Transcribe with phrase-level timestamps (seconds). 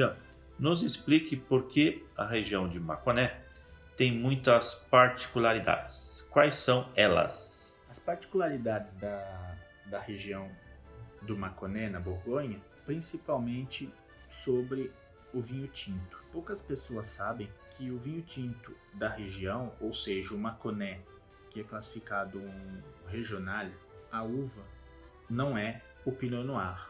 [0.00, 0.16] Jean,
[0.58, 3.38] nos explique por que a região de Maconé
[3.98, 6.26] tem muitas particularidades.
[6.30, 7.76] Quais são elas?
[7.90, 10.50] As particularidades da, da região
[11.20, 13.92] do Maconé, na Borgonha, principalmente
[14.42, 14.90] sobre
[15.34, 16.24] o vinho tinto.
[16.32, 21.00] Poucas pessoas sabem que o vinho tinto da região, ou seja, o Maconé,
[21.50, 23.66] que é classificado um regional,
[24.10, 24.64] a uva
[25.28, 26.88] não é o Pinot Noir.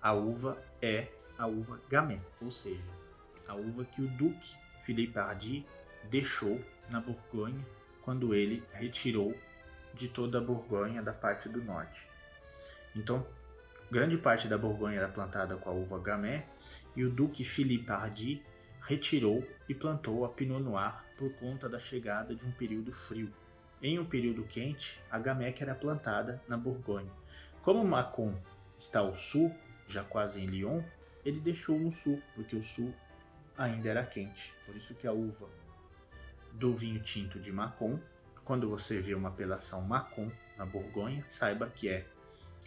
[0.00, 1.08] A uva é
[1.38, 2.82] a uva Gamay, ou seja,
[3.46, 4.54] a uva que o Duque
[4.84, 5.64] Philippe Hardy
[6.10, 7.64] deixou na Borgonha
[8.02, 9.34] quando ele retirou
[9.94, 12.08] de toda a Borgonha da parte do norte.
[12.96, 13.26] Então,
[13.90, 16.44] grande parte da Borgonha era plantada com a uva Gamay
[16.96, 18.42] e o Duque Philippe Hardy
[18.80, 23.32] retirou e plantou a Pinot Noir por conta da chegada de um período frio.
[23.82, 27.12] Em um período quente, a Gamay era plantada na Borgonha.
[27.62, 28.34] Como Macon
[28.76, 29.54] está ao sul,
[29.86, 30.82] já quase em Lyon,
[31.24, 32.94] ele deixou no sul, porque o sul
[33.56, 34.54] ainda era quente.
[34.64, 35.48] Por isso que a uva
[36.52, 37.98] do vinho tinto de Macon,
[38.44, 42.06] quando você vê uma apelação Macon na Borgonha, saiba que é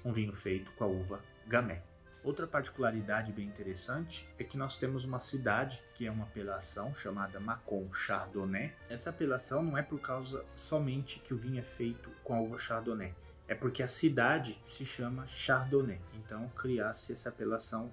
[0.03, 1.81] um vinho feito com a uva Gamay.
[2.23, 7.39] Outra particularidade bem interessante é que nós temos uma cidade que é uma apelação chamada
[7.39, 8.71] Macon Chardonnay.
[8.87, 12.59] Essa apelação não é por causa somente que o vinho é feito com a uva
[12.59, 13.11] Chardonnay,
[13.47, 15.99] é porque a cidade se chama Chardonnay.
[16.13, 17.91] Então criasse essa apelação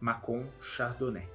[0.00, 1.28] Macon Chardonnay.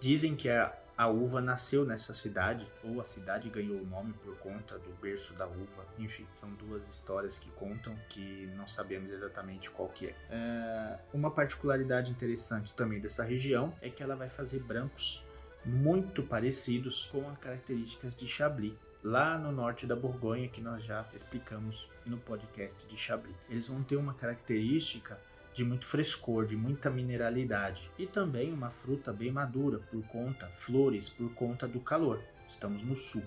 [0.00, 4.36] Dizem que a, a uva nasceu nessa cidade, ou a cidade ganhou o nome por
[4.38, 5.86] conta do berço da uva.
[5.98, 10.14] Enfim, são duas histórias que contam que não sabemos exatamente qual que é.
[10.30, 10.98] é.
[11.14, 15.24] Uma particularidade interessante também dessa região é que ela vai fazer brancos
[15.64, 21.04] muito parecidos com as características de Chablis, lá no norte da Borgonha, que nós já
[21.14, 23.36] explicamos no podcast de Chablis.
[23.48, 25.18] Eles vão ter uma característica
[25.54, 31.08] de muito frescor, de muita mineralidade e também uma fruta bem madura por conta, flores
[31.08, 32.22] por conta do calor.
[32.48, 33.22] Estamos no sul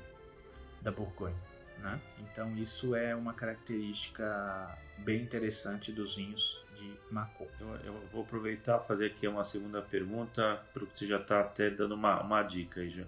[0.81, 1.35] da Borgonha,
[1.79, 1.99] né?
[2.19, 7.47] Então isso é uma característica bem interessante dos vinhos de Macon.
[7.59, 11.95] Eu, eu vou aproveitar fazer aqui uma segunda pergunta, porque você já está até dando
[11.95, 13.05] uma, uma dica aí já.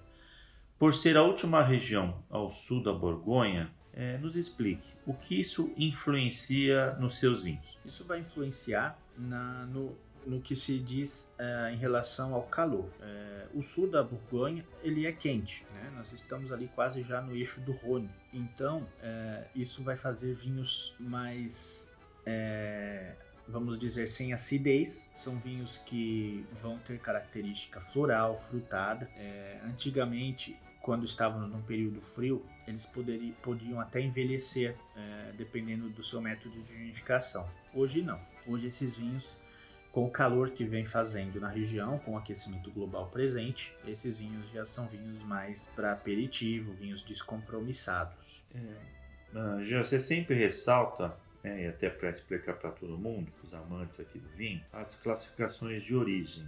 [0.77, 5.71] Por ser a última região ao sul da Borgonha, é, nos explique o que isso
[5.77, 7.77] influencia nos seus vinhos.
[7.85, 12.89] Isso vai influenciar na, no, no que se diz é, em relação ao calor.
[13.01, 15.91] É, o sul da Borgonha ele é quente, né?
[15.95, 20.95] nós estamos ali quase já no eixo do Rhône, então é, isso vai fazer vinhos
[20.99, 21.87] mais
[22.25, 23.15] é,
[23.47, 25.09] vamos dizer sem acidez.
[25.17, 29.09] São vinhos que vão ter característica floral, frutada.
[29.15, 36.01] É, antigamente quando estavam num período frio, eles poderiam, podiam até envelhecer, é, dependendo do
[36.01, 37.45] seu método de vinificação.
[37.73, 38.17] Hoje não.
[38.47, 39.27] Hoje esses vinhos,
[39.91, 44.49] com o calor que vem fazendo na região, com o aquecimento global presente, esses vinhos
[44.53, 48.41] já são vinhos mais para aperitivo, vinhos descompromissados.
[48.55, 49.65] É.
[49.65, 54.19] Já você sempre ressalta né, e até para explicar para todo mundo, os amantes aqui
[54.19, 56.47] do vinho, as classificações de origem.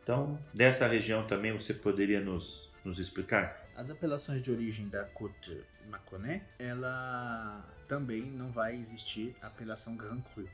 [0.00, 3.66] Então, dessa região também você poderia nos nos explicar?
[3.76, 10.48] As apelações de origem da Côte Mâconnais, ela também não vai existir apelação Grand Cru.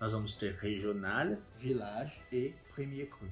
[0.00, 3.28] Nós vamos ter Regional, Village e Premier Cru.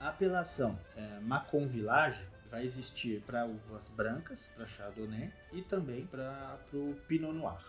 [0.00, 6.58] A apelação é, Macon Village vai existir para uvas brancas, para Chardonnay e também para
[6.72, 7.60] o Pinot Noir,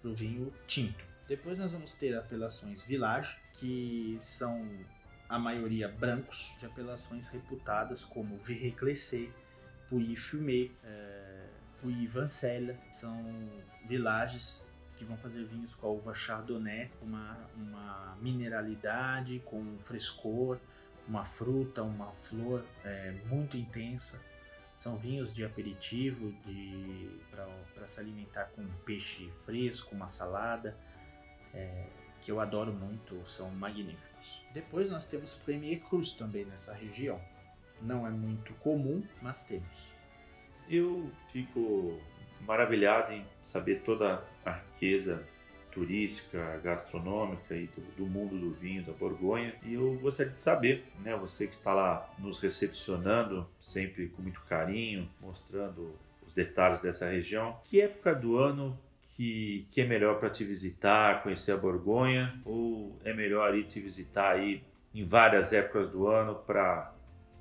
[0.00, 1.04] para o vinho tinto.
[1.26, 4.66] Depois nós vamos ter apelações Village, que são
[5.28, 8.72] a maioria brancos, de apelações reputadas como Viré
[9.90, 11.46] Puy Fumé, é,
[11.80, 13.50] Puy Vancella, são
[13.86, 20.58] vilages que vão fazer vinhos com a uva Chardonnay, uma, uma mineralidade, com um frescor,
[21.08, 24.22] uma fruta, uma flor é, muito intensa.
[24.76, 27.18] São vinhos de aperitivo, de
[27.74, 30.76] para se alimentar com peixe fresco, uma salada,
[31.52, 31.86] é,
[32.20, 34.42] que eu adoro muito, são magníficos.
[34.54, 37.20] Depois nós temos Premier Cruz também nessa região.
[37.82, 39.68] Não é muito comum, mas temos.
[40.68, 41.98] Eu fico
[42.46, 45.22] maravilhado em saber toda a riqueza
[45.70, 49.54] turística, gastronômica e do, do, mundo do vinho da Borgonha.
[49.64, 54.40] E eu gostaria de saber, né, você que está lá nos recepcionando, sempre com muito
[54.42, 55.94] carinho, mostrando
[56.26, 58.78] os detalhes dessa região, que época do ano
[59.16, 63.80] que, que é melhor para te visitar, conhecer a Borgonha, ou é melhor ir te
[63.80, 64.62] visitar aí
[64.94, 66.94] em várias épocas do ano para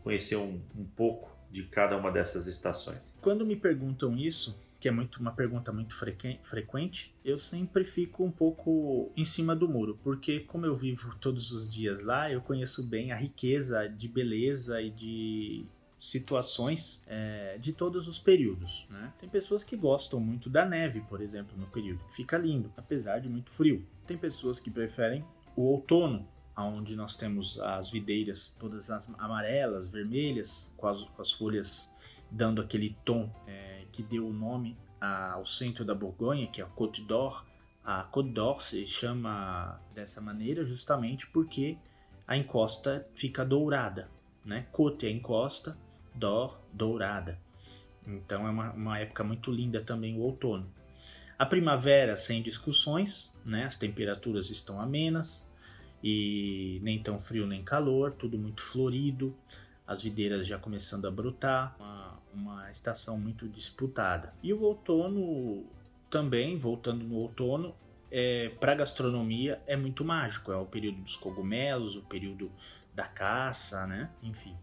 [0.04, 3.14] conhecer um, um pouco de cada uma dessas estações?
[3.22, 8.32] Quando me perguntam isso, que é muito uma pergunta muito frequente, eu sempre fico um
[8.32, 12.82] pouco em cima do muro, porque como eu vivo todos os dias lá, eu conheço
[12.82, 15.66] bem a riqueza de beleza e de
[15.98, 18.88] situações é, de todos os períodos.
[18.90, 19.12] Né?
[19.20, 22.02] Tem pessoas que gostam muito da neve, por exemplo, no período.
[22.14, 23.86] Fica lindo, apesar de muito frio.
[24.08, 25.26] Tem pessoas que preferem
[25.58, 26.26] o outono,
[26.64, 31.94] onde nós temos as videiras todas as amarelas, vermelhas, com as, com as folhas
[32.32, 36.68] dando aquele tom é, que deu o nome ao centro da Borgonha, que é a
[36.68, 37.46] Côte d'Or.
[37.84, 41.78] A Côte d'Or se chama dessa maneira justamente porque
[42.28, 44.10] a encosta fica dourada,
[44.46, 44.68] né?
[44.72, 45.78] Côte é encosta,
[46.14, 47.40] d'Or dourada.
[48.06, 50.72] Então é uma, uma época muito linda também o outono.
[51.38, 53.66] A primavera sem discussões, né?
[53.66, 55.49] As temperaturas estão amenas,
[56.04, 59.36] e nem tão frio nem calor, tudo muito florido,
[59.86, 64.34] as videiras já começando a brotar, uma, uma estação muito disputada.
[64.44, 65.66] E o outono
[66.10, 67.76] também, voltando no outono,
[68.12, 72.52] é, para gastronomia é muito mágico, é o período dos cogumelos, o período
[72.94, 74.10] da caça, né?
[74.22, 74.56] Enfim.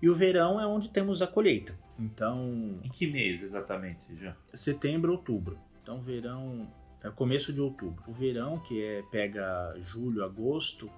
[0.00, 1.78] E o verão é onde temos a colheita.
[1.98, 2.78] Então.
[2.82, 4.36] Em que mês exatamente, já?
[4.54, 5.58] Setembro, outubro.
[5.82, 6.68] Então, verão
[7.02, 8.02] é começo de outubro.
[8.06, 10.90] O verão, que é pega julho, agosto,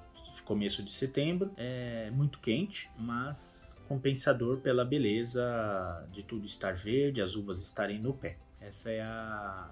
[0.50, 3.56] começo de setembro, é muito quente, mas
[3.87, 8.37] compensador pela beleza de tudo estar verde, as uvas estarem no pé.
[8.61, 9.70] Essa é a,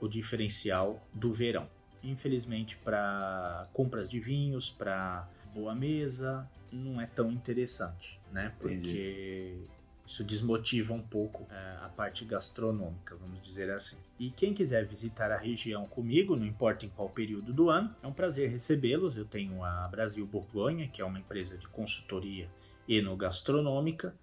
[0.00, 1.68] o diferencial do verão.
[2.02, 8.52] Infelizmente, para compras de vinhos, para boa mesa, não é tão interessante, né?
[8.58, 9.75] Porque Entendi.
[10.06, 13.96] Isso desmotiva um pouco é, a parte gastronômica, vamos dizer assim.
[14.18, 18.06] E quem quiser visitar a região comigo, não importa em qual período do ano, é
[18.06, 19.16] um prazer recebê-los.
[19.16, 22.48] Eu tenho a Brasil Borgonha, que é uma empresa de consultoria
[22.88, 24.14] enogastronômica,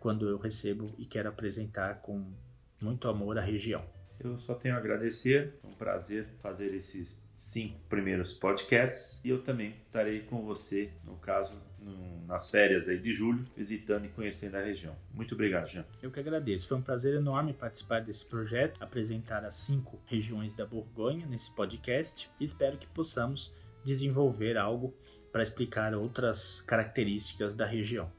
[0.00, 2.32] quando eu recebo e quero apresentar com
[2.80, 3.84] muito amor a região.
[4.20, 9.42] Eu só tenho a agradecer, é um prazer fazer esses cinco primeiros podcasts e eu
[9.42, 14.56] também estarei com você, no caso, no, nas férias aí de julho, visitando e conhecendo
[14.56, 14.94] a região.
[15.14, 15.84] Muito obrigado, Jean.
[16.02, 16.66] Eu que agradeço.
[16.66, 22.28] Foi um prazer enorme participar desse projeto, apresentar as cinco regiões da Borgonha nesse podcast
[22.40, 23.54] e espero que possamos
[23.84, 24.92] desenvolver algo
[25.30, 28.10] para explicar outras características da região.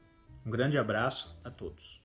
[0.46, 1.98] Um grande abraço a todos.